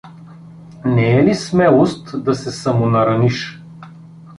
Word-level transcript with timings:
Не 0.85 1.11
е 1.17 1.21
ли 1.23 1.35
смелост 1.35 2.23
да 2.23 2.35
се 2.35 2.51
самонараниш? 2.51 3.63